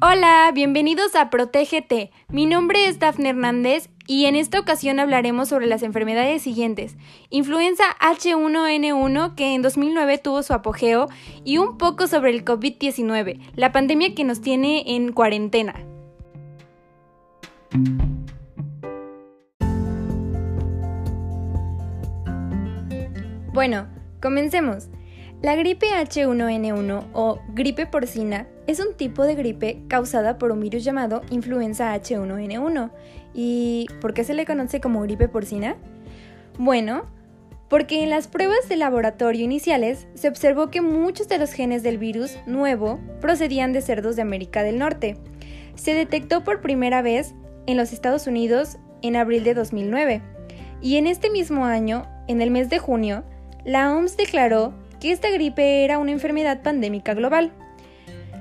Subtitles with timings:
[0.00, 2.12] Hola, bienvenidos a Protégete.
[2.28, 6.96] Mi nombre es Dafne Hernández y en esta ocasión hablaremos sobre las enfermedades siguientes.
[7.30, 11.08] Influenza H1N1 que en 2009 tuvo su apogeo
[11.44, 15.74] y un poco sobre el COVID-19, la pandemia que nos tiene en cuarentena.
[23.52, 23.88] Bueno,
[24.22, 24.90] comencemos.
[25.40, 30.82] La gripe H1N1 o gripe porcina es un tipo de gripe causada por un virus
[30.82, 32.90] llamado influenza H1N1.
[33.34, 35.76] ¿Y por qué se le conoce como gripe porcina?
[36.58, 37.06] Bueno,
[37.68, 41.98] porque en las pruebas de laboratorio iniciales se observó que muchos de los genes del
[41.98, 45.18] virus nuevo procedían de cerdos de América del Norte.
[45.76, 47.36] Se detectó por primera vez
[47.68, 50.20] en los Estados Unidos en abril de 2009.
[50.82, 53.22] Y en este mismo año, en el mes de junio,
[53.64, 57.52] la OMS declaró que esta gripe era una enfermedad pandémica global.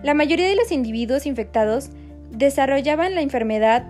[0.03, 1.89] La mayoría de los individuos infectados
[2.31, 3.83] desarrollaban la enfermedad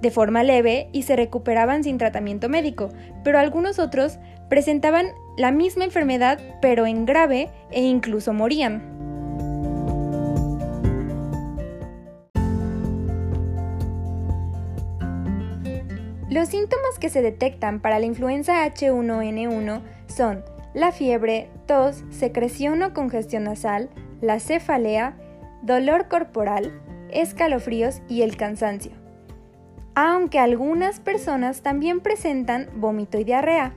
[0.00, 2.90] de forma leve y se recuperaban sin tratamiento médico,
[3.22, 8.92] pero algunos otros presentaban la misma enfermedad pero en grave e incluso morían.
[16.28, 22.92] Los síntomas que se detectan para la influenza H1N1 son la fiebre, tos, secreción o
[22.92, 23.88] congestión nasal,
[24.20, 25.16] la cefalea,
[25.62, 26.70] dolor corporal,
[27.10, 28.92] escalofríos y el cansancio.
[29.94, 33.72] Aunque algunas personas también presentan vómito y diarrea.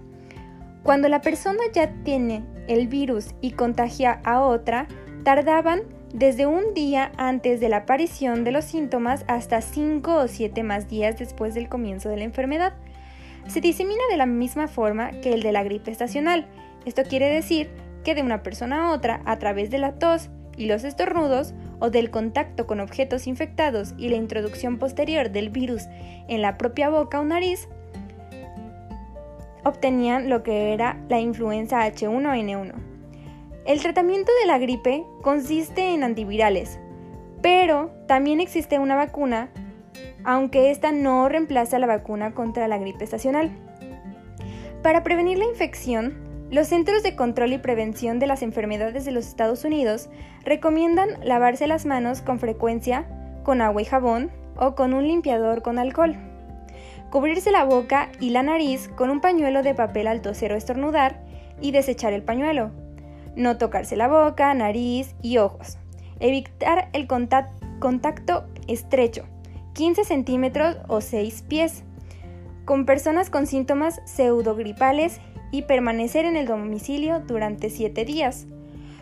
[0.84, 4.90] Cuando la persona ya tiene el virus y contagia a otra,
[5.24, 10.64] tardaban desde un día antes de la aparición de los síntomas hasta 5 o 7
[10.64, 12.74] más días después del comienzo de la enfermedad.
[13.48, 16.46] Se disemina de la misma forma que el de la gripe estacional,
[16.86, 20.68] esto quiere decir que de una persona a otra, a través de la tos y
[20.68, 25.84] los estornudos, o del contacto con objetos infectados y la introducción posterior del virus
[26.30, 27.68] en la propia boca o nariz,
[29.66, 32.74] obtenían lo que era la influenza H1N1.
[33.66, 36.80] El tratamiento de la gripe consiste en antivirales,
[37.42, 39.50] pero también existe una vacuna,
[40.24, 43.52] aunque esta no reemplaza la vacuna contra la gripe estacional.
[44.84, 46.25] Para prevenir la infección,
[46.56, 50.08] los Centros de Control y Prevención de las Enfermedades de los Estados Unidos
[50.46, 53.06] recomiendan lavarse las manos con frecuencia
[53.44, 56.16] con agua y jabón o con un limpiador con alcohol.
[57.12, 61.22] Cubrirse la boca y la nariz con un pañuelo de papel al toser o estornudar
[61.60, 62.72] y desechar el pañuelo.
[63.36, 65.78] No tocarse la boca, nariz y ojos.
[66.22, 69.26] Evitar el contacto estrecho,
[69.74, 71.84] 15 centímetros o 6 pies,
[72.64, 75.20] con personas con síntomas pseudogripales
[75.52, 78.48] y permanecer en el domicilio durante 7 días,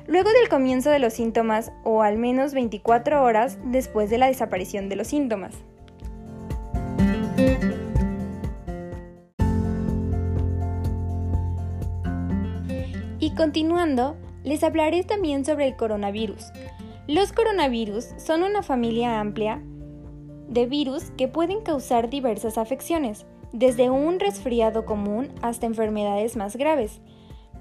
[0.07, 4.89] luego del comienzo de los síntomas o al menos 24 horas después de la desaparición
[4.89, 5.55] de los síntomas.
[13.19, 16.51] Y continuando, les hablaré también sobre el coronavirus.
[17.07, 19.61] Los coronavirus son una familia amplia
[20.49, 26.99] de virus que pueden causar diversas afecciones, desde un resfriado común hasta enfermedades más graves.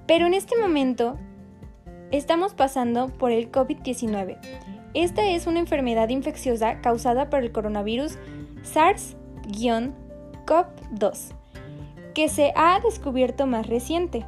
[0.07, 1.17] Pero en este momento
[2.11, 4.39] estamos pasando por el COVID-19.
[4.95, 8.19] Esta es una enfermedad infecciosa causada por el coronavirus
[8.65, 11.35] SARS-CoV-2,
[12.15, 14.27] que se ha descubierto más reciente.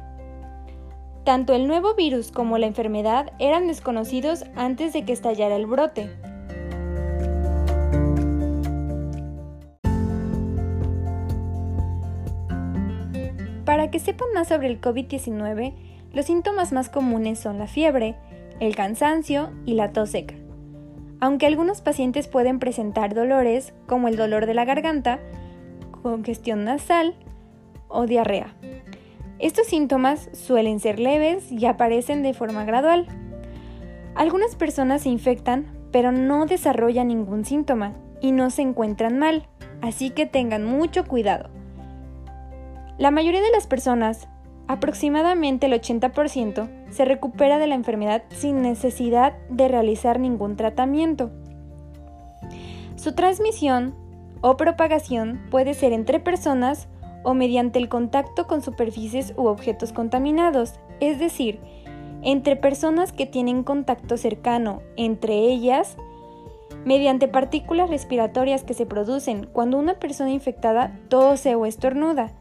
[1.23, 6.11] Tanto el nuevo virus como la enfermedad eran desconocidos antes de que estallara el brote.
[13.95, 15.73] Que sepan más sobre el COVID-19,
[16.11, 18.17] los síntomas más comunes son la fiebre,
[18.59, 20.35] el cansancio y la tos seca.
[21.21, 25.21] Aunque algunos pacientes pueden presentar dolores como el dolor de la garganta,
[26.03, 27.15] congestión nasal
[27.87, 28.53] o diarrea.
[29.39, 33.07] Estos síntomas suelen ser leves y aparecen de forma gradual.
[34.13, 39.47] Algunas personas se infectan pero no desarrollan ningún síntoma y no se encuentran mal,
[39.81, 41.54] así que tengan mucho cuidado.
[42.97, 44.29] La mayoría de las personas,
[44.67, 51.31] aproximadamente el 80%, se recupera de la enfermedad sin necesidad de realizar ningún tratamiento.
[52.95, 53.93] Su transmisión
[54.39, 56.87] o propagación puede ser entre personas
[57.23, 61.59] o mediante el contacto con superficies u objetos contaminados, es decir,
[62.21, 65.97] entre personas que tienen contacto cercano entre ellas,
[66.85, 72.31] mediante partículas respiratorias que se producen cuando una persona infectada tose o estornuda,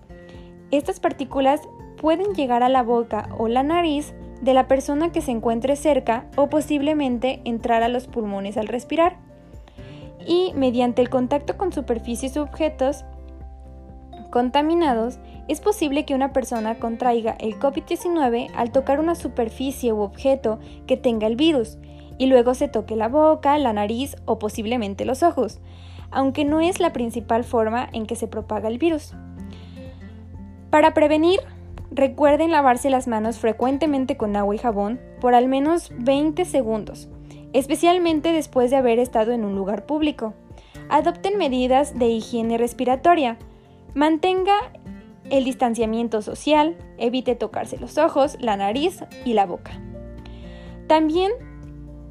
[0.71, 1.61] estas partículas
[1.97, 6.27] pueden llegar a la boca o la nariz de la persona que se encuentre cerca
[6.37, 9.17] o posiblemente entrar a los pulmones al respirar.
[10.27, 13.05] y mediante el contacto con superficies u objetos
[14.31, 15.19] contaminados,
[15.49, 20.97] es posible que una persona contraiga el COVID-19 al tocar una superficie u objeto que
[20.97, 21.79] tenga el virus
[22.19, 25.61] y luego se toque la boca, la nariz o posiblemente los ojos,
[26.11, 29.15] aunque no es la principal forma en que se propaga el virus.
[30.75, 31.39] Para prevenir,
[31.93, 37.09] recuerden lavarse las manos frecuentemente con agua y jabón por al menos 20 segundos,
[37.53, 40.35] especialmente después de haber estado en un lugar público.
[40.89, 43.39] Adopten medidas de higiene respiratoria.
[43.95, 44.57] Mantenga
[45.31, 49.81] el distanciamiento social, evite tocarse los ojos, la nariz y la boca.
[50.89, 51.31] También,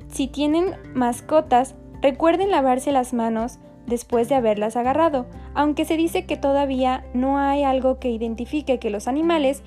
[0.07, 6.37] si tienen mascotas, recuerden lavarse las manos después de haberlas agarrado, aunque se dice que
[6.37, 9.63] todavía no hay algo que identifique que los animales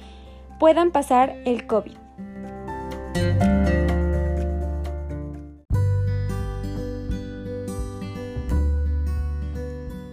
[0.59, 1.93] puedan pasar el COVID.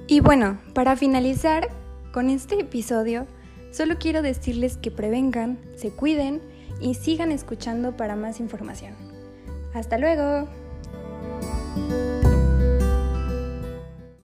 [0.08, 1.70] Y bueno, para finalizar
[2.12, 3.26] con este episodio,
[3.72, 6.40] solo quiero decirles que prevengan, se cuiden
[6.80, 8.94] y sigan escuchando para más información.
[9.74, 10.48] Hasta luego.